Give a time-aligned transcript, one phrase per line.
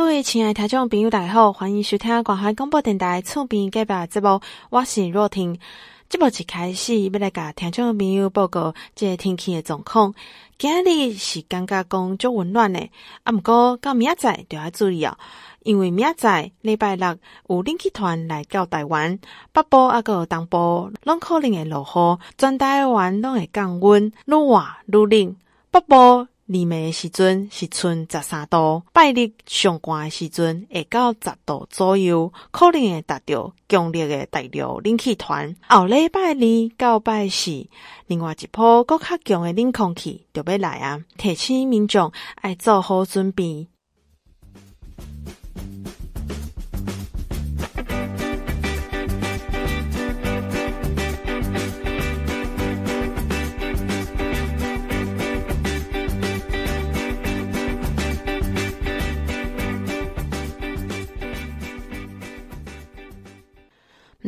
[0.00, 5.58] 各位亲爱的听众朋友，大家好，欢迎收听关怀广播电台厝边隔壁节目，我是若婷。
[6.08, 10.14] 节目一开始要来甲听众朋友报告这个天气的状况。
[10.56, 12.80] 今日是感觉讲足温暖的，
[13.24, 15.18] 啊，毋过到明仔载就要注意哦，
[15.64, 19.18] 因为明仔载礼拜六有冷气团来到台湾
[19.52, 25.36] 北部啊，个东部拢可能会落雨，全台湾拢会降温，愈晚愈冷，
[25.70, 26.26] 北部。
[26.50, 35.54] 立暝诶时阵是剩十三度，拜日上悬的时阵会到十度左右，可能会达到强烈的大陆冷气团。
[35.68, 36.34] 后礼拜二
[36.76, 37.68] 到拜四，
[38.08, 41.00] 另外一波更较强的冷空气就要来啊！
[41.16, 43.68] 提醒民众爱做好准备。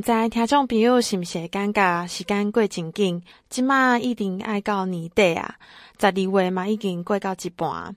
[0.03, 3.23] 知听众朋友是毋是会感觉时间过真紧？
[3.49, 5.55] 即马一定爱到年底啊！
[5.99, 7.95] 十二月嘛已经过到一半，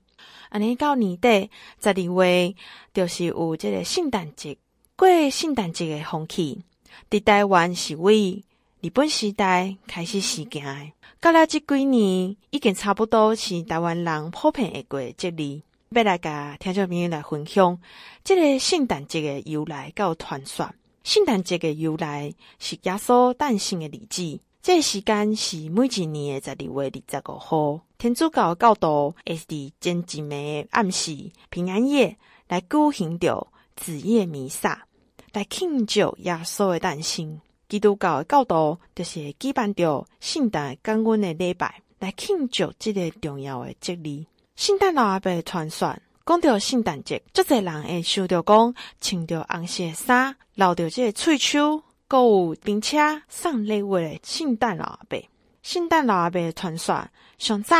[0.49, 1.49] 安尼到年底
[1.81, 2.53] 十二月
[2.93, 4.55] 就是有这个圣诞节，
[4.95, 6.61] 过圣诞节的风气。
[7.09, 8.43] 伫台湾是为
[8.81, 15.61] 日本时代开始实行的，到了即几年已经差不多是台湾人普遍会过节日。
[15.89, 17.79] 要来甲听众朋友来分享
[18.23, 20.69] 这个圣诞节的由来甲传说。
[21.05, 27.79] 圣诞节的由来是耶稣诞生的日子，这时间是每一年的十二月二十五号。
[27.99, 34.87] 天主教的教徒会伫前一暝暗时平安夜来举行着子夜弥撒，
[35.31, 37.39] 来庆祝耶稣的诞生。
[37.69, 44.25] 基督教的教徒就是举办着圣诞感恩的礼拜，来庆祝这个重要的节日。
[44.55, 45.95] 圣诞老阿伯传说。
[46.25, 51.59] 讲到圣诞节，足侪人会想着讲穿着红色衫，留着这个喙须，
[52.07, 52.97] 阁有并且
[53.29, 55.23] 送礼物的圣诞老阿伯。
[55.61, 57.75] 圣诞老阿伯的传说，上早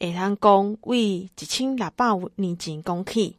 [0.00, 3.36] 会通讲为一千六百年前讲起。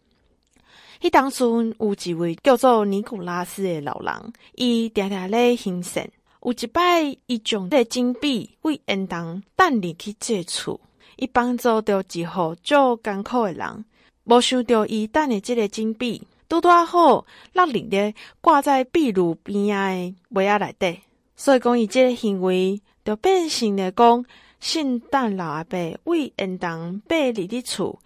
[1.01, 6.09] 迄当时有一位叫做尼古拉斯的老人，伊常常咧行善。
[6.41, 10.79] 有一摆，伊将这个金币为缘人带入去借厝，
[11.17, 13.85] 伊帮助着一户足艰苦的人。
[14.25, 21.01] 无想到伊等的即个金币，拄拄好落入咧挂在壁炉边仔的袜仔内底，
[21.35, 24.25] 所以讲伊即个行为就变成了讲
[24.59, 27.99] 圣诞老阿伯为缘人爬入的厝，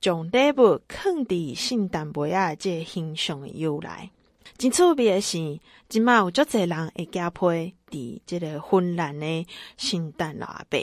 [0.00, 4.10] 将礼物藏伫圣诞袜仔的这个形象的由来。
[4.56, 10.78] 真趣味的是，即马有足侪人会加配伫即个芬兰的圣诞老阿伯。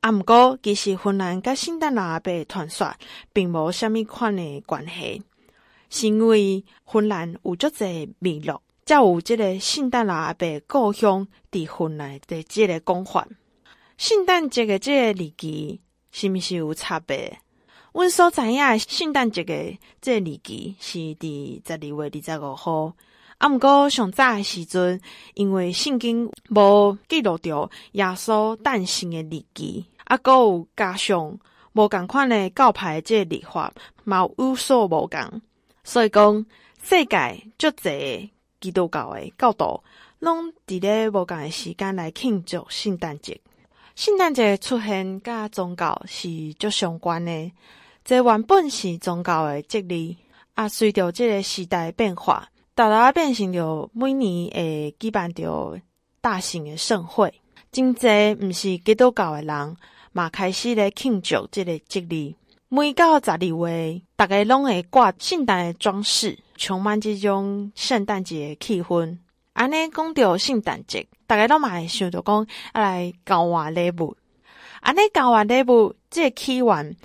[0.00, 2.94] 啊，毋过其实芬兰甲圣诞老阿伯传说
[3.32, 5.22] 并无虾米款的关系，
[5.90, 13.26] 是因为芬兰有足侪米落，才有即个圣诞老阿伯故乡伫芬兰的即个讲法。
[13.96, 15.80] 圣诞节的即个日期
[16.12, 17.36] 是毋是有差别？
[17.92, 22.92] 阮所知影圣诞节的即个日期是伫十二月二十五号。
[23.38, 25.00] 啊，毋过上早诶时阵，
[25.34, 31.38] 因为圣经无记录着耶稣诞生的日期，啊，阁有加上
[31.72, 33.72] 无共款的教派即个历法，
[34.02, 35.40] 嘛有所无共，
[35.84, 36.44] 所以讲
[36.82, 38.28] 世界足侪
[38.60, 39.84] 基督教的教徒，
[40.18, 43.40] 拢伫咧无共的时间来庆祝圣诞节。
[43.94, 47.52] 圣诞节出现甲宗教是足相关的，
[48.04, 50.16] 这原本是宗教的节日，
[50.54, 52.48] 啊，随着即个时代变化。
[52.78, 55.80] 大大变成着每年会举办着
[56.20, 57.34] 大型诶盛会，
[57.72, 59.76] 真侪毋是基督教诶人
[60.12, 62.36] 嘛开始咧庆祝这个节日。
[62.68, 69.18] 每到十二月，大家拢会挂圣诞诶装饰，充满这种圣诞节诶气氛。
[69.54, 74.16] 安尼讲到圣诞节，大家拢嘛会想着讲要来交换礼物。
[74.82, 76.96] 安尼交换礼物，这个起源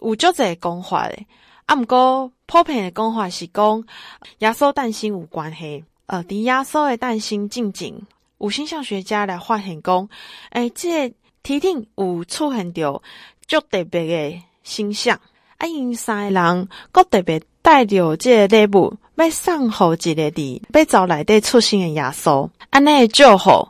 [0.00, 1.28] 有足侪讲法诶。
[1.66, 3.84] 啊，毋过普遍的讲法是讲
[4.38, 5.84] 耶稣诞生有关系。
[6.06, 7.94] 呃，伫耶稣的诞生进前，
[8.38, 10.08] 有星象学家来发现讲，
[10.50, 11.14] 诶、欸，这个、
[11.44, 13.00] 天顶有出现着
[13.46, 15.20] 足特别的星象。
[15.58, 22.50] 啊，因三个人阁特别带着即个礼物，要送互一个伫被造内底出生的耶稣。
[22.70, 23.68] 安尼祝福，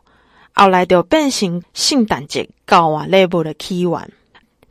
[0.55, 4.11] 后来就变成圣诞节交换礼物的起源。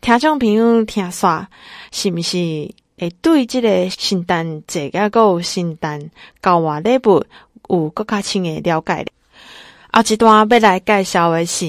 [0.02, 1.46] 听众朋友听煞，
[1.92, 2.74] 是毋是？
[3.00, 6.12] 会对即个圣诞节甲有圣诞
[6.42, 7.24] 交换礼物
[7.70, 9.12] 有更加深诶了解咧。
[9.92, 11.66] 后一段要来介绍诶是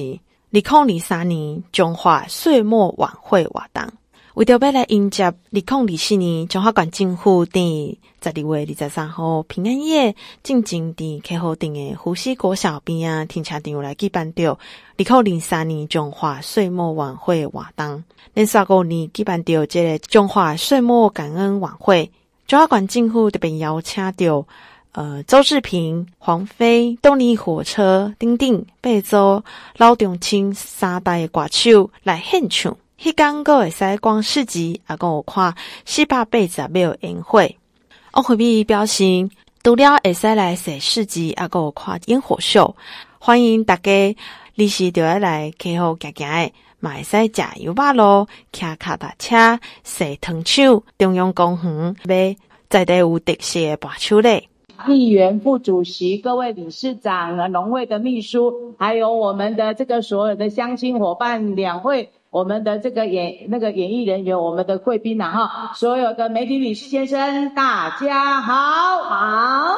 [0.53, 4.00] 二零二三年中华岁末晚会活动。
[4.35, 14.53] 为着要来迎接二零二四年中华县政府伫十二月二十三号平安夜，进前伫溪湖镇的湖西国小边啊停车场来举办着
[14.99, 18.05] 二零二三年中华岁末晚会活动。
[18.35, 22.13] 连续五年举办着这个中华岁末感恩晚会，
[22.47, 24.47] 中华县政府特别邀请着
[24.93, 29.43] 呃周志平、黄飞、动力火车、丁丁、贝州、
[29.77, 32.77] 老中青三代的歌手来献唱。
[33.03, 35.55] 迄天阁会使逛市集，啊，阁有看
[35.87, 37.41] 四百八十秒烟火。
[38.13, 39.03] 王惠美表示，
[39.63, 42.77] 除了会使来踅市集，啊，阁有看烟火秀。
[43.19, 44.15] 欢迎大家，
[44.55, 52.37] 你是着要来溪湖行行诶，嘛会使食油巴咯，骑脚踏车，踅糖厂，中央公园买
[52.69, 54.47] 在地有特色诶伴手礼。
[54.87, 62.11] 议员、副主席、各位理事长、农会的秘书，还有我们的这个所有的乡亲伙伴，两会。
[62.31, 69.77] 我们的这个演那个演艺人员，我们的贵宾呐哈，所有的媒体女士先生，大家好，好，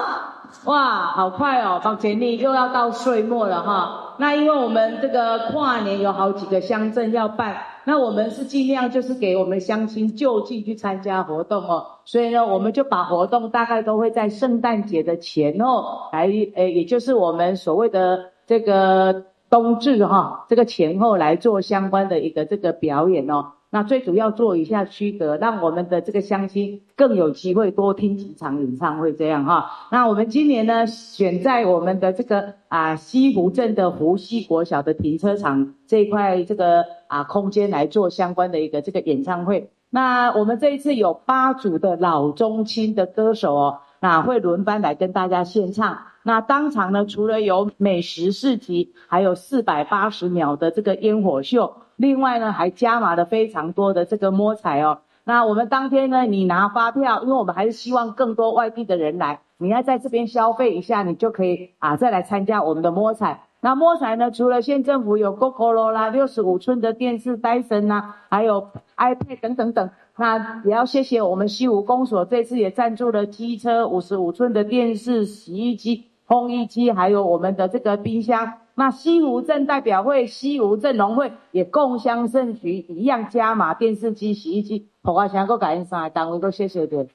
[0.67, 4.17] 哇，好快哦，宝杰丽又要到岁末了哈。
[4.19, 19.25] 那因为我们这个跨年有好几个乡镇要办，那我们是尽量就是给我们乡亲就近去参加活动哦，所以呢，我们就把活动大概都会在圣诞节的前后来，诶，也就是我们所谓的这个。
[19.53, 29.71] 冬至哈，这个前后来做相关的一个这个表演哦，那最主要做一下区隔，让我们的这个乡亲更有机会多听几场演唱会这样哈。
[29.91, 39.69] 那我们今年呢，选在我们的这个啊西湖镇的湖西国小的停车场这一块这个啊空间来做相关的一个这个演唱会。
[39.91, 45.99] 那我们这一次有八组的老中青的歌手哦，那会轮班来跟大家献唱。
[46.25, 55.01] 那当场呢，除了有美食市集，还有四百八十秒的这个烟火秀，另外呢还加码了非常多的这个摸彩哦。
[55.25, 63.43] 那我们当天呢，你拿发票，因为我们还是希望更多外地的人来，你要在这边消费一下，你就可以啊再来参加我们的摸彩。
[63.61, 69.91] 那摸彩呢，除了县政府有 Gogoro 啦，六十五寸的电视戴森呐，还有 iPad 等等等。
[70.17, 76.12] 那也要谢谢我们西湖公所这次也赞助了机车、五十五寸的电视、洗衣机。
[76.33, 84.89] 烘衣机还有我们的这个冰箱，那西湖镇代表会、西湖镇农会也共襄盛举，一样加码电视机、洗衣机。
[85.03, 87.07] 好啊，想够感恩上来单位都谢谢的。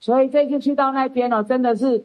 [0.00, 2.02] 所以这次去到那边哦，真的是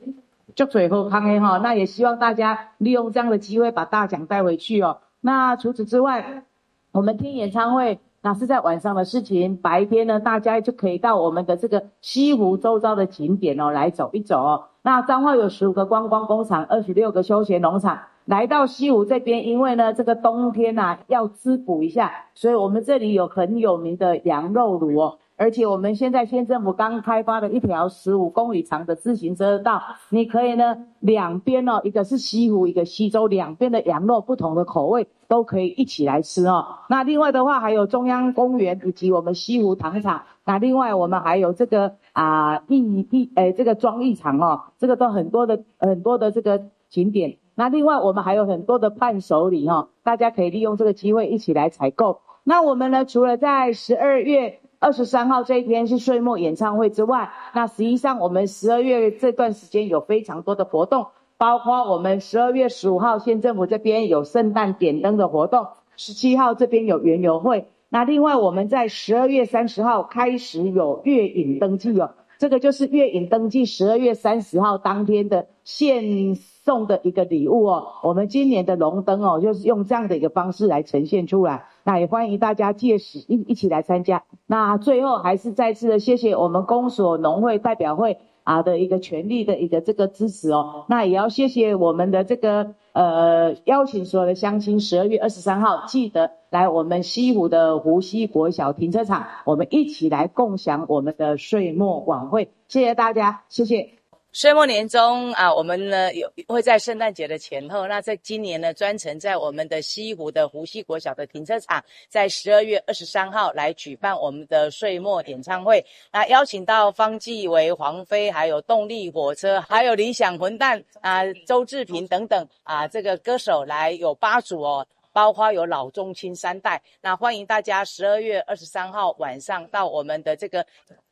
[0.54, 1.58] 就最后康诶哈。
[1.60, 4.98] 那也希望大家利用这样的机会把大奖带回去哦。
[5.22, 6.44] 那除此之外，
[6.92, 8.00] 我们听演唱会。
[8.24, 14.66] 那是在晚上的事情，白天呢，大家就可以到我们的这个西湖周遭的景点哦，来走一走哦。
[14.84, 25.18] 那彰化有十五个观光工厂，二十六个休闲农场，来到西湖这边，因为呢，这个冬天呐、啊、要滋补一下，所以我们这里有很有名的羊肉炉哦。
[25.42, 36.64] 而且我们现在县政府刚开发了一条十五公里长的自行车道，你可以呢两边哦，一个是西湖，一个西周，两边的羊肉不同的口味都可以一起来吃哦。
[36.90, 40.22] 那另外的话还有中央公园以及我们西湖糖厂。
[40.46, 47.40] 那另外我们还有这个啊艺艺诶这个庄艺场哦，这个都很多的很多的这个景点。
[47.56, 52.22] 那另外我们还有很多的伴手礼哦，大家可以利用这个机会一起来采购。
[52.44, 54.60] 那我们呢除了在十二月。
[54.82, 61.06] 二十三号这一天是岁末演唱会之外，那实际上我们十二月这段时间有非常多的活动，
[61.38, 81.66] 包括我们十二月十五号县政府这边有圣诞点灯的活动，十七号这边有园游会，那另外我们在十二月三十号开始有月影登记哦，这个就是月影登记十二月三十号当天的县送的一个礼物哦，我们今年的龙灯哦，就是用这样的一个方式来呈现出来。
[81.84, 84.24] 那也欢迎大家届时一一起来参加。
[84.46, 90.86] 那最后还是再次的谢谢我们公所农会代表会啊的一个全力的一个这个支持哦。
[90.88, 102.50] 那也要谢谢我们的这个呃邀请所有的乡亲，十二月二十三号记得来我们西湖的湖西国小停车场，我们一起来共享我们的岁末晚会。
[102.68, 104.01] 谢谢大家，谢谢。
[104.34, 107.86] 岁末年终啊，我们呢有会在圣诞节的前后。
[107.86, 115.86] 那在今年呢，专程在我们的西湖的湖西国小的停车场，在十二月二十三号来举办我们的岁末演唱会。
[116.14, 126.82] 那邀请到方季惟、黄妃，还有动力火车，还有理想混蛋啊，周志平等等啊，这个歌手来有八组哦，包括有老中青三代。
[127.02, 130.66] 那欢迎大家十二月二十三号晚上到我们的这个。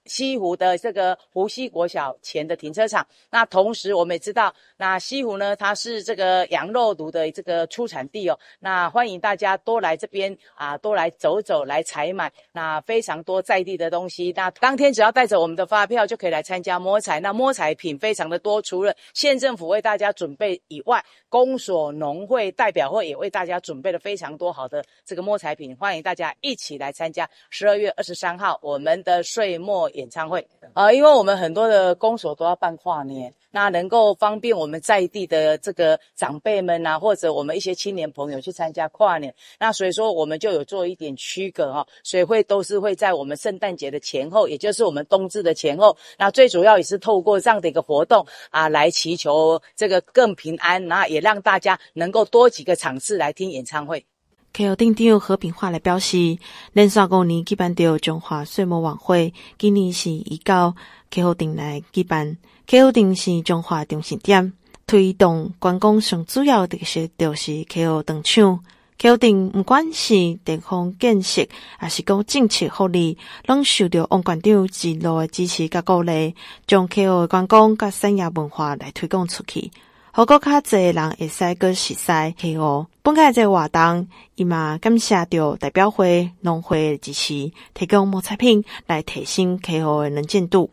[0.10, 3.08] 西湖的这个湖西国小前的停车场。
[3.30, 8.38] 那同时我们也知道，那西湖呢，它是这个羊肉炉的这个出产地哦。
[8.60, 12.30] 那欢迎大家多来这边啊，多来走走，来采买。
[12.52, 14.34] 那非常多在地的东西。
[14.36, 17.20] 那当天只要带着我们的发票就可以来参加摸彩。
[17.20, 30.48] 那摸彩品非常的多，除了县政府为大家准备以外，公所农会代表会也为大家准备了非常多好的这个摸彩品，欢迎大家一起来参加十二月二十三号我们的岁末演唱会。
[30.74, 54.06] 呃，因为我们很多的公所都要办跨年，那能够方便我们在地的这个长辈们啊，或者我们一些青年朋友去参加跨年，那所以说我们就有做一点区隔哈，所以会都是会在我们圣诞节的前后，也就是我们冬至的前后，那最主要也是透过这样的一个活动啊，来祈求这个更平安，那也让大家能够多几个场次来听演唱会。
[54.54, 56.38] KO 顶长何平华来表示，
[56.74, 60.76] 连续五年举办着中华岁末晚会，今年是移到
[61.12, 62.38] KO 顶来举办。
[62.68, 64.52] KO 顶是中华中心点，
[64.86, 68.60] 推动观光上主要的是就是 KO 灯场。
[69.00, 76.36] KO 顶不管是地方建设，还是讲政策福利，拢受到王馆长一路的支持甲鼓励，
[76.68, 79.72] 将 KO 的观光甲产业文化来推广出去。
[80.20, 82.88] 好，阁较侪人会使阁熟悉 KO。
[83.02, 90.72] 本届这活动，伊嘛感谢着代表会、农会的支持，提供摸彩品来提升 KO 的能见度。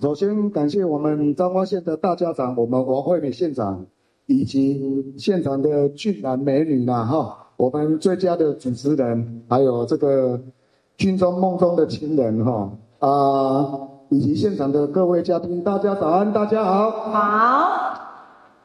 [0.00, 3.84] 首先感谢我们彰化县的大家长，我们王惠美县长，
[4.26, 4.80] 以及
[5.18, 10.40] 现场的俊男美女呐，哈，我们最佳的主持人，还有这个
[10.96, 12.70] 军中梦中的情人，哈
[13.00, 13.76] 啊，
[14.10, 17.93] 以及现场的各位嘉宾，大家早安，大家好，好。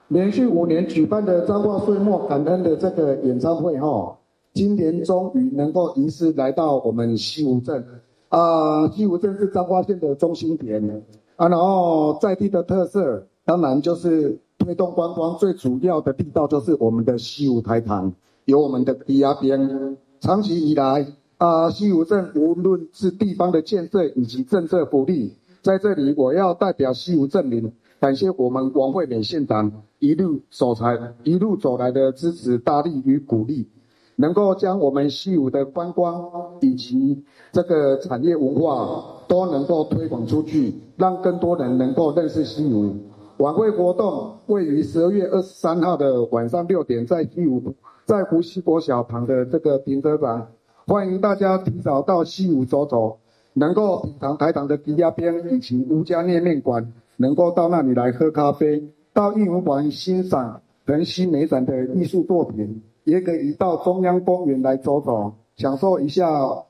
[0.09, 4.17] 连续五年举办的彰化岁末感恩的这个演唱会，哈，
[4.55, 7.85] 今年终于能够移师来到我们西湖镇，
[8.29, 11.03] 啊，西湖镇是彰化县的中心点，
[11.35, 18.11] 啊，然后在地的特色，当然就是推动观光最主要的地道就是我们的西湖台糖，
[18.45, 21.05] 有我们的埤仔边，长期以来，
[21.37, 27.71] 啊，西湖镇无论是地方的建设以及政策福利，在这里我要代表西湖镇民。
[27.99, 33.67] 感谢我们王惠美县长一路走来、一路走来的支持、大力与鼓励，
[34.15, 42.95] 能够将我们西湖的观光以及这个产业文化都能够推广出去，让更多人能够认识西湖。
[43.39, 47.75] 晚会活动位于十二月二十三号的晚上六点，在西湖，
[48.05, 50.47] 在湖西国小旁的这个停车场，
[50.87, 53.17] 欢迎大家提早到西湖走走，
[53.53, 56.93] 能够品尝台糖的埤仔边以及吴家面面馆。
[57.21, 66.25] 能够到那里来喝咖啡，到艺文馆欣赏横须美展的艺术作品，也可以到中央公园来走走，享受一下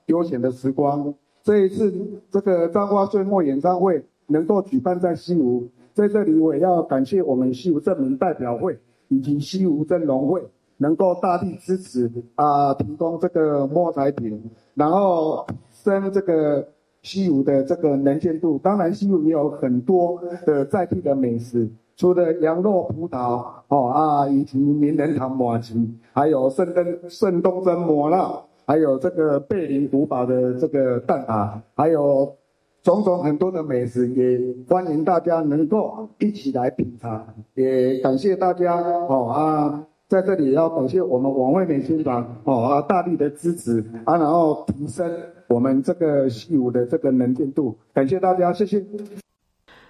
[0.08, 1.14] 悠闲的时光。
[1.44, 1.94] 这一次
[2.32, 8.76] 这个彰化岁末演唱会能够举办在西湖，在这里我也要感谢我们西湖镇民代表会
[9.10, 10.42] 以及西湖镇农会，
[10.78, 14.42] 能够大力支持啊，提供这个墨彩品，
[14.74, 16.68] 然后升这个。
[17.02, 32.36] 西湖的这个能见度，当然西湖也有很多的在地的美食，除了羊肉葡萄哦啊，以及名人堂麻糬，还有圣灯圣东珍麻辣，还有这个贝林古堡的这个蛋挞，还有
[32.84, 37.26] 种种很多的美食，也欢迎大家能够一起来品尝，
[37.56, 39.86] 也感谢大家哦啊。
[40.10, 45.08] 在这里要感谢我们王惠美县长哦啊大力的支持啊，然后提升
[45.48, 48.84] 我们这个西湖的这个能见度，感谢大家，谢谢。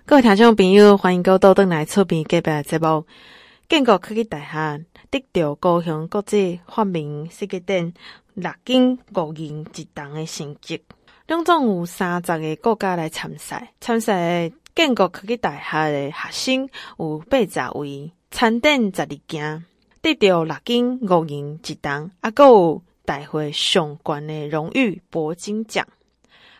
[0.05, 3.05] 各位听众朋友，欢迎各位到登来厝边隔壁节目。
[3.69, 7.93] 建国科技大学得到高雄国际发明设计展
[8.33, 10.81] 六金五银一铜的成绩，
[11.29, 13.71] 总共有三十个国家来参赛。
[13.79, 19.63] 参赛建国科技大学的学生有八十位，参展十二件。
[20.01, 25.85] 得到六金五银一铜，啊，阁有大会上悬的荣誉铂金奖。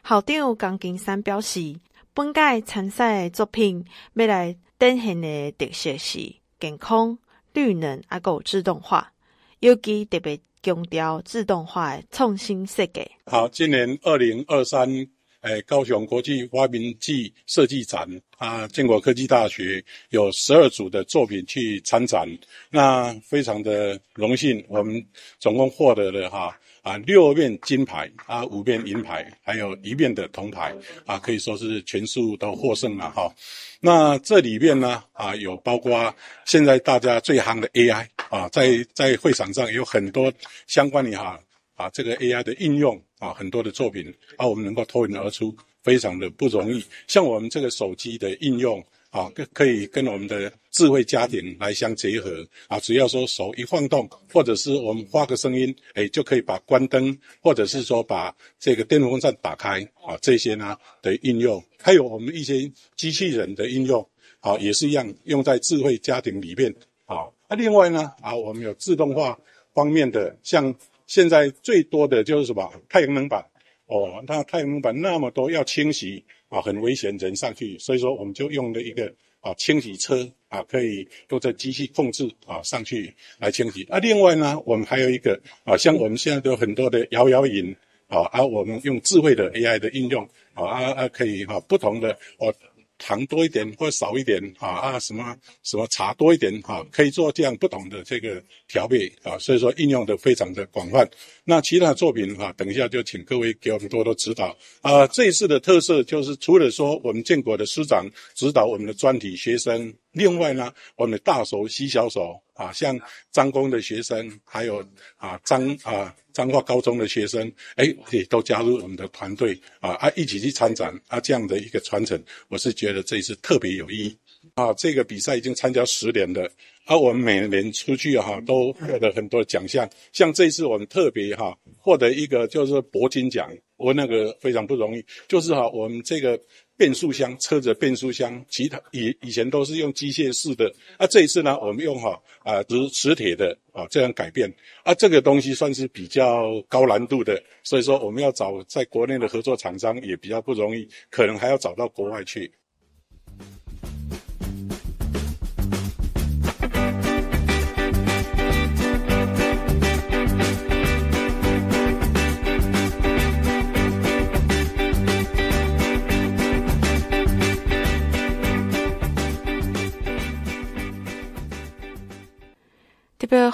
[0.04, 1.76] 校长江金山表示，
[2.14, 7.18] 本届参赛作品要来展现的特色是健康、
[7.54, 9.14] 绿能，啊，阁有自动化，
[9.60, 13.10] 尤其特别强调自动化的创新设计。
[13.26, 15.08] 好，今年二零二三。
[15.42, 18.06] 哎，高雄国际发明暨设计展
[18.38, 22.28] 啊，建国科技大学有十二组的作品去参展，
[22.70, 25.02] 那非常的荣幸，我们
[25.40, 33.34] 总共获得了哈啊六面金牌啊，五面银牌，还有一面的铜牌啊，可以说是全数都获胜了哈。
[33.80, 36.14] 那这里面呢啊，有包括
[36.46, 40.32] 现在大家最夯的 AI 啊，在在会场上有很多
[40.68, 41.40] 相关的哈。
[41.80, 46.84] 啊，这个 AI 的应用啊，很多的作品啊，我们能够脱颖而出非常的不容易。
[47.08, 52.78] 像我们这个手机的应用啊，可以跟我们的智慧家庭来相结合啊。
[52.82, 60.18] 只要说手一晃动，或者是我们发个声音，哎，就可以把关灯，或者是说把这个电风扇打开啊。
[60.22, 64.06] 这些呢的应用，还有我们一些机器人的应用
[64.42, 67.30] 啊，也是一样用在智慧家庭里面啊。
[67.48, 69.40] 那另外呢啊，我们有自动化
[69.74, 70.76] 方面的，像
[71.10, 73.44] 现在最多的就是什么太阳能板。
[73.88, 83.84] 哦，那太阳能板那么多要清洗啊，很危险，人上去，所以说我们就用了一个啊清洗车啊，可以用这机器控制啊上去来清洗。
[83.86, 87.76] 啊，另外呢，我们还有一个啊，像我们现在都有很多的摇摇椅
[88.08, 90.24] 啊，啊，我们用智慧的 AI 的应用
[90.54, 92.54] 啊啊啊，可以哈、啊、不同的哦。
[93.00, 101.10] 糖多一点或少一点啊啊，什么什么茶多一点啊，可以做这样不同的这个调配啊，所以说应用的非常的广泛。
[101.44, 105.08] 那其他作品啊，等一下就请各位给我们多多指导啊。
[105.08, 112.40] 这一次的特色就是除了说我们建国的师长指导我们的专题学生，另外呢，我们的大手携小手。
[112.60, 113.00] 啊，像
[113.32, 114.86] 张工的学生，还有
[115.16, 124.18] 啊张啊张化高中的学生，哎，也都加入我们的团队啊啊，一起去参展啊，这样的一个传承，我是觉得这一次特别有意义
[124.56, 124.74] 啊。
[124.74, 126.52] 这个比赛已经参加十年了，
[126.84, 129.90] 啊、我们每年出去哈、啊，都获得很多奖项。
[130.12, 136.38] 像这一次我们特别哈、获得一个就是铂金奖，我那个非常不容易，就是哈、我们这个。
[136.80, 144.50] 变速箱，车子变速箱，其他以以前都是用机械式的，啊，这一次呢，我们用哈啊磁磁铁的啊这样改变，
[144.84, 152.50] 啊，这个东西算是比较高难度的，所以说我们要找在国内的合作厂商也比较不容易，可能还要找到国外去。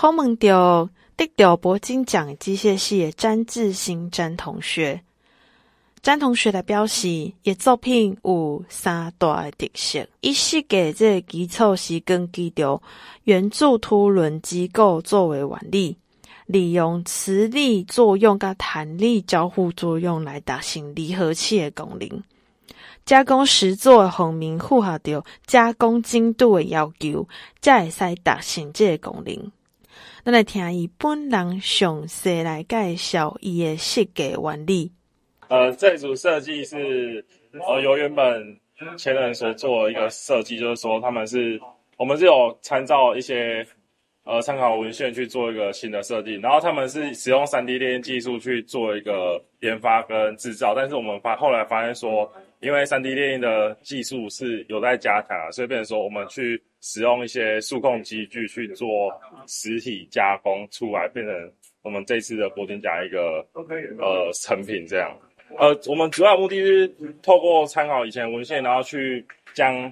[0.05, 5.01] 被访问到得到铂金奖机械系的詹志新詹同学，
[6.03, 10.07] 詹同学的表示，伊作品有三大的特色。
[10.21, 12.79] 伊设计这个基础是根据着
[13.23, 15.97] 圆柱凸轮机构作为原理，
[16.45, 22.23] 利用磁力作用跟弹力交互作用来达成离合器的功能。
[23.07, 27.27] 加工实作的方面符合着加工精度的要求，
[27.59, 29.51] 才会使达成这个功能。
[30.25, 34.91] 咱来听伊本人详细来介绍伊的设计原理。
[35.49, 38.59] 呃，这组设计是呃由原本
[38.97, 41.61] 前人所做一个设计，就是说他们是
[41.95, 43.63] 我们是有参照一些
[44.25, 56.61] 呃参考文献去做一个新的设计，然后他们是使用 3D 列印技术去做一个研发跟制造，但是我们发后来发现说，因为 3D 列印的技术是有待加强，所以变成说我们去。
[56.87, 59.11] 使用一些数控机具去做
[59.47, 63.43] 实体加工出来，变成我们这次的铂金奖一个
[63.97, 65.11] 呃成品这样。
[65.57, 66.87] 呃，我们主要目的是
[67.23, 69.91] 透过参考以前文献，然后去将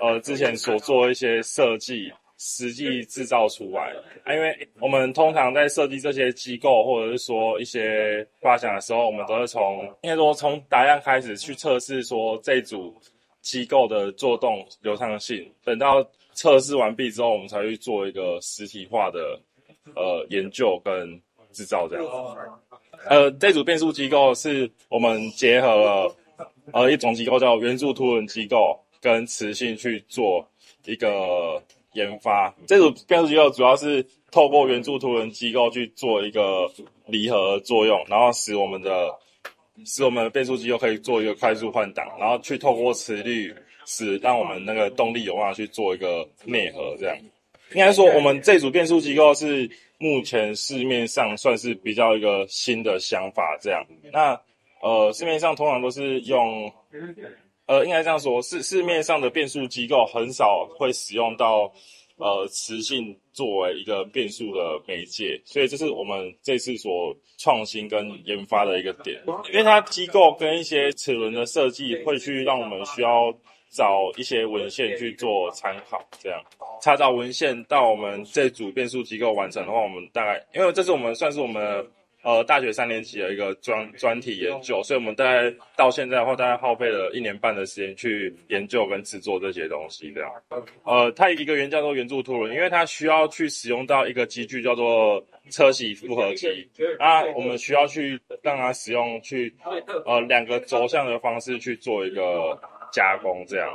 [0.00, 2.10] 呃之前所做一些设计
[2.44, 3.92] 实际制造出来。
[4.24, 12.92] 啊，因为我们通常在设计这些机构或者是说一些发想的时候，我们都是从应该说从打样开始去测试说这组
[13.40, 16.04] 机构的做动流畅性，等到。
[16.34, 19.38] 测试完毕之后，我们才去做一个实体化的
[19.94, 21.20] 呃研究跟
[21.52, 22.06] 制造这样。
[23.06, 26.16] 呃，这组变速机构是我们结合了
[26.72, 30.42] 呃一种机构叫圆柱凸轮机构跟磁性去做
[30.86, 32.54] 一个研发。
[32.66, 36.70] 这组变速机构主要是透过圆柱凸轮机构去做一个
[37.06, 39.14] 离合作用，然后使我们的
[39.84, 43.52] 使我们的变速机构可以做一个快速换挡，然后去透过磁力。
[43.84, 47.16] 使让我们那个动力有办法去做一个内核，这样
[47.72, 53.84] 应该说我们这组变速机构是目前市面上算是比较一个新的想法，这样。
[54.12, 54.40] 那
[54.82, 56.72] 呃市面上通常都是用
[57.66, 61.72] 呃应该这样说，市市面上的变速机构很少会使用到
[62.16, 69.20] 呃磁性作为一个变速的媒介，所以这是我们这次所创新跟研发的一个点，
[69.50, 73.34] 因为它机构跟一些齿轮的设计会去让我们需要。
[73.74, 76.38] 找一些文献去做参考，这样
[76.82, 81.82] 查找文献到我们这组变速机构完成的话，我们大概因为这是我们算是我们
[82.22, 90.12] 呃大学三年级的一个专专题研究，所以我们大概到现在的话，大概耗费了一年半的时间去研究跟制作这些东西。
[90.12, 90.30] 这样，
[90.84, 96.46] 呃，它一个原叫做圆柱凸轮，因为它需要去使用到一个机具叫做车铣复合机，
[96.98, 99.54] 啊，我们需要去让它使用去
[100.06, 102.58] 呃两个轴向的方式去做一个
[102.92, 103.68] 加工，这样。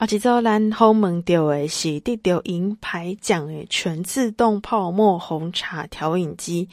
[0.00, 6.66] 啊，即周咱访问到的是得到银牌奖的全自动泡沫红茶调饮机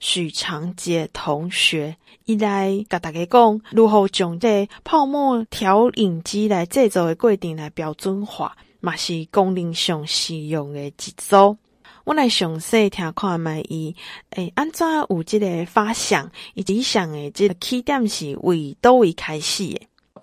[0.00, 11.58] 许长杰同学，伊来甲大家讲如何将这泡沫调饮机来制作的过程来标准化，嘛是功能上实用的一组。
[12.04, 13.94] 我来详细听看觅伊，
[14.30, 19.82] 诶，安怎有即个发想，以及想的即个起点是为叨位开始的。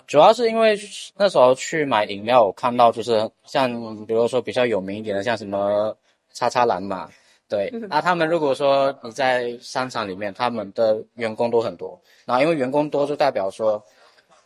[0.10, 0.76] 主要是因为
[1.16, 3.72] 那时候去买饮料，我看到就是像
[4.08, 5.96] 比如说比较有名一点的，像什么
[6.34, 7.08] 叉叉蓝嘛，
[7.48, 7.70] 对。
[7.88, 13.80] 那他们如果说你在商场里面，他们的员工都很多，然后因为员工多，就代表说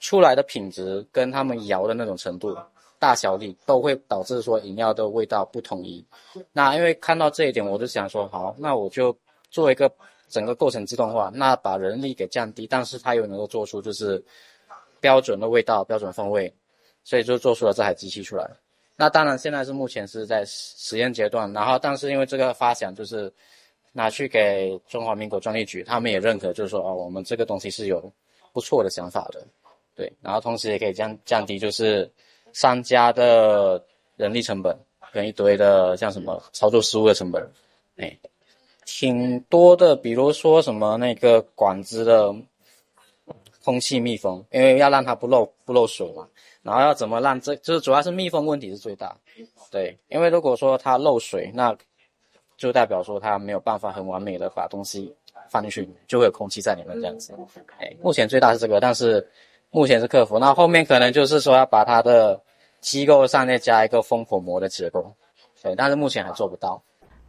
[0.01, 2.53] 出来的品质跟他们摇的那种程度、
[2.99, 6.05] 大小力都会导致说饮料的味道不统一。
[6.51, 9.17] 那因为看到这一点，我就想说，好，那我就
[9.49, 9.89] 做一个
[10.27, 14.21] 整个构成自动化，那把人力给降低，但是它又能够做出就是。
[15.03, 16.51] 标准的味道，标准风味，
[17.03, 18.49] 所以就做出了这台机器出来。
[18.95, 21.51] 那当然，现在是目前是在实验阶段。
[21.51, 23.29] 然后，但是因为这个发想就是
[23.91, 28.09] 拿去给中华民国专利局，他们也认可，就是说哦，我们这个东西是有
[28.53, 29.45] 不错的想法的，
[29.93, 30.09] 对。
[30.21, 32.09] 然后同时也可以降降低就是
[32.53, 33.83] 商家的
[34.15, 34.73] 人力成本
[35.11, 37.45] 跟一堆的像什么操作失误的成本，
[37.97, 38.17] 哎，
[38.85, 39.97] 挺多的。
[39.97, 42.33] 比如说什么那个管子的。
[43.63, 46.27] 空气密封，因为要让它不漏不漏水嘛，
[46.61, 49.15] 然后要怎么让这就是主要是密封问题是最大，
[49.71, 51.75] 对，因为如果说它漏水，那
[52.57, 55.13] 就代表说它没有办法很完美的把东西
[55.49, 57.33] 放进去，就会有空气在里面这样子。
[57.79, 59.25] 哎，目前最大是这个，但是
[59.71, 62.39] 目前是克服，那后面可能就是说要把它的
[62.81, 65.13] 机构上面加一个封口膜的结构，
[65.61, 66.81] 对，但是目前还做不到。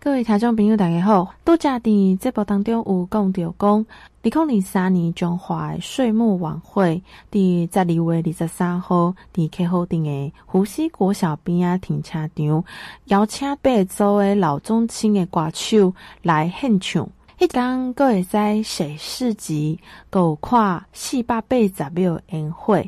[0.05, 1.35] 各位听众朋友，大家好。
[1.47, 3.87] 拄则伫节目当中有讲到讲，
[4.23, 12.65] 二零二三年中华岁末晚会，伫十二月二十三号，伫客户町的湖西国小边仔停车场，
[13.07, 17.09] 邀请八组的老中青的歌手来献唱。
[17.39, 22.79] 迄天阁会使写诗集，阁有看四百八十秒烟火。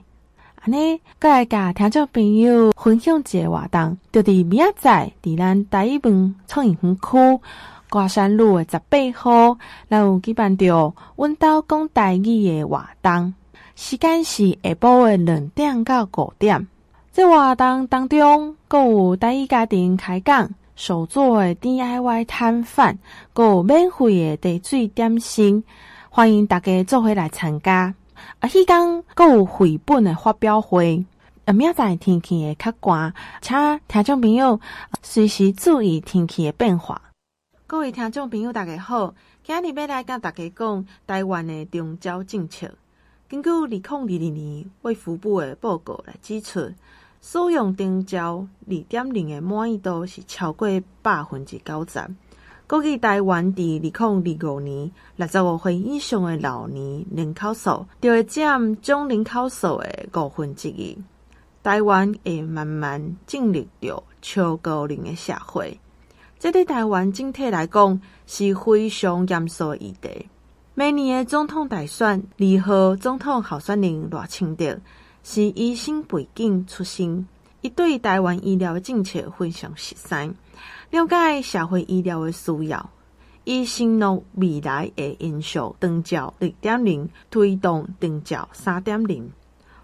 [0.67, 7.41] 安尼，阁来甲听众朋友分享一个活动，就伫明仔载，伫咱台湾创意园区
[7.89, 9.57] 瓜山路的十八号，
[9.89, 13.33] 咱有举办着阮兜讲台语的活动，
[13.77, 16.67] 时间是下晡的两点到五点。
[17.13, 22.99] 这活动当中，阁有台语家庭开讲，手作的 DIY 摊贩，
[23.33, 25.63] 阁有免费的茶水点心，
[26.11, 27.95] 欢迎大家做伙来参加。
[28.41, 31.05] 啊，迄天阁有绘本的发表会。
[31.45, 34.61] 啊，明仔载天气会较寒，请听众朋友
[35.01, 37.01] 随时注意天气的变化。
[37.69, 42.69] 各位听众朋友，大家好，今日要来甲大家讲台湾的中招政策。
[43.29, 46.73] 根据二零二二年卫福部的报告来指出，
[47.21, 50.69] 使用中招二点零的满意度是超过
[51.03, 52.01] 百分之九十。
[52.69, 60.99] 估计台湾伫二零二五年六十五岁以上的老年人口数，就会占总人口数的五分之一。
[61.63, 65.79] 台湾会慢慢进入着超高龄的社会，
[66.41, 70.27] 这对台湾整体来讲是非常严肃的议题。
[70.75, 74.77] 每年的总统大选，二号总统候选人赖清德
[75.23, 77.27] 是医生背景出身，
[77.67, 80.15] 伊对台湾医疗政策非常熟悉。
[80.91, 82.91] 了解社会医疗的需要，
[83.43, 89.29] 以承诺未来会延续长照二点零，推动长照三点零，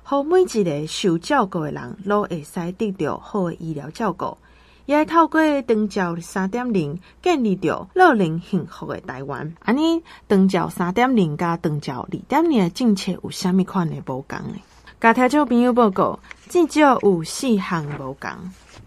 [0.08, 4.38] 让每一个受照顾的人都会使得到好的医疗照顾，
[4.86, 9.52] 也透过长照三点零建立着乐龄幸福的台湾。
[9.64, 14.54] 安尼，长照三点零加长照二点零的政策有虾米款的无共呢？
[15.02, 16.16] 甲听众朋友报告，
[16.48, 18.30] 至少有四项无共。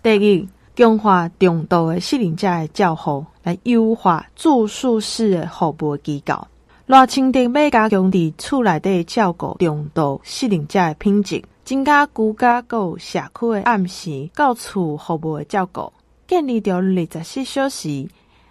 [0.01, 0.47] 第一。
[0.73, 6.47] 强化重度的适龄者的照护，来优化住宿式的服务机构。
[6.85, 15.91] 若清德要加强伫厝内底照顾重度适龄者的品质，增加居家阁有社区的暗时到厝服务的照顾，
[16.27, 18.07] 建立着二十四小时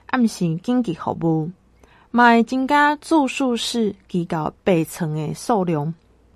[0.06, 1.50] 暗时紧急服务，
[2.10, 5.94] 卖增加住宿式机构备床的数量，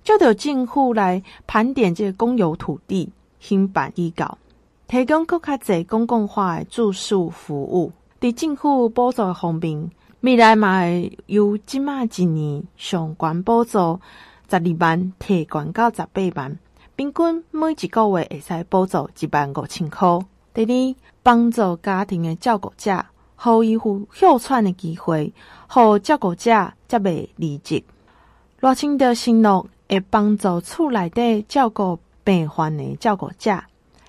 [0.09, 4.39] 就着政府来盘点这个公有土地兴办医搞，
[4.87, 7.93] 提供更较侪公共化的住宿服务。
[8.19, 9.91] 伫政府补助方面，
[10.23, 14.01] 未来嘛会由即马一年上悬补助
[14.49, 16.59] 十二万，提悬到十八万。
[16.97, 20.19] 平均每一个月会使补助一万五千块。
[20.55, 23.05] 第二，帮助家庭的照顾者，
[23.63, 27.85] 予伊有休喘的机会，予照顾者则袂离职。
[28.61, 33.59] 热清着承诺会帮助厝内底照顾病患的照顾者，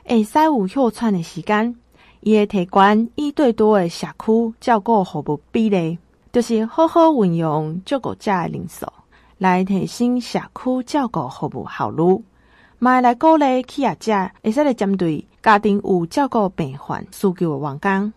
[0.06, 1.76] 会使有休喘的时间。
[2.22, 5.98] 伊会提悬一对多的社区照顾服务比例，
[6.34, 8.86] 就是好好运用照顾者的人数，
[9.38, 12.22] 来提升社区照顾服务效率。
[12.78, 18.14] 买来鼓励企业者，会使来针对家庭有照顾病患需求的员工，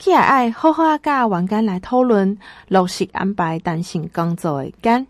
[0.00, 5.06] 企业爱好好啊，甲员工来讨论，落实安排弹性工作的间。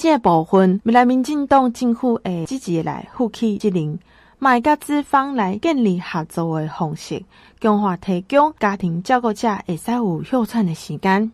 [0.00, 3.98] 这部分，未来民进党政府会积极来负起责任，
[4.38, 7.24] 买甲资方来建立合作的方式，
[7.60, 11.32] 强化提供家庭照顾者会使有休喘的时间。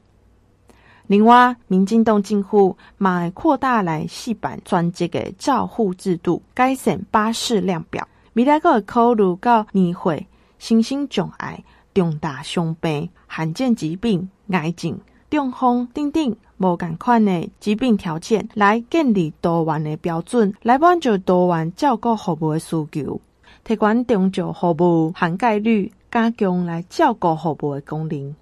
[1.07, 8.09] 另外，民进党政府嘛会扩大来试办专职的照护制度，改善巴士量表。
[8.33, 10.27] 未来阁会考虑到年会、
[10.59, 14.99] 身心障碍、重大伤病、罕见疾病、癌症、
[15.29, 23.21] 中风等等无共款的疾病条件，来建立多元的标准，来满足多元照顾服务的需求，
[23.65, 28.35] 提高长照服务涵盖率，加强来照顾服务的功能。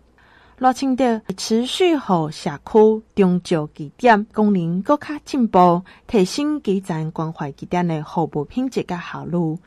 [0.59, 9.59] 热清着持续和社区中照据点功能搁较进步，提升基层关怀据点的服务品质甲效率，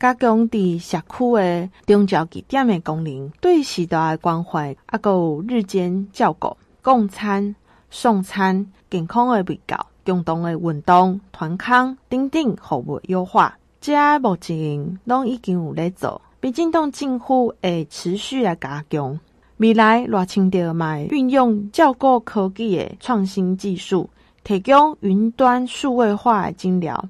[0.00, 7.54] 加强伫社区的中照据点的功能，对时代诶关怀，啊，搁有日间照顾、共餐、
[7.96, 19.16] 送餐、健康的卫教、共同的运动、团康等等服务优化，这目前拢已经有在做，民进党政府会持续来加强。
[19.58, 24.10] 未来热清着嘛运用照顾科技的创新技术，
[24.42, 27.08] 提供云端数位化的诊疗、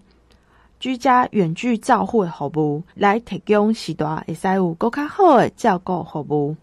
[0.78, 6.54] 居家远距照护的服务，来提供时代会使有更较好的照顾服务。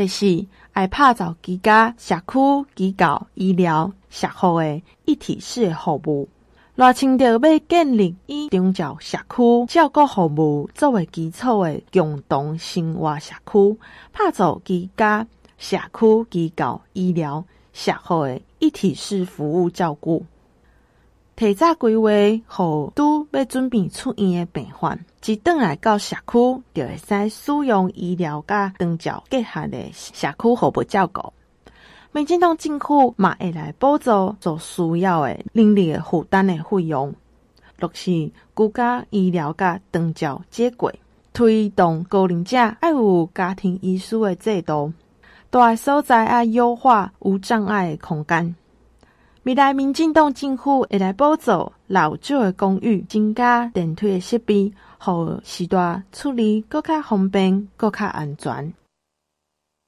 [0.00, 6.26] 第四，爱打造居家、社区、机构、医疗、社会的一体式服务。
[6.74, 13.78] 若清着要建立以中照社区照顾服务作为基础的共同生活社区，
[14.10, 15.26] 打造居家、
[15.58, 20.24] 社区、机构、医疗、社会的一体式服务照顾。
[21.40, 22.42] 提早规划，予
[22.94, 31.32] 拄要准备出院的病患，一转来到社区，就会使使用医疗甲长照结合的社区服务照顾。
[32.12, 37.14] 民进党政府嘛会来补助所需要的人力的负担的费用，
[37.78, 38.10] 落实
[38.54, 41.00] 居家医疗甲长照接轨，
[41.32, 44.92] 推动高龄者爱有家庭医师的制度，
[45.48, 48.54] 大所在爱优化无障碍的空间。
[49.44, 54.70] 未来民进党政府会来补助老旧的公寓，增加电梯的设备，
[55.02, 58.74] 让时代处理更加方便、更加安全。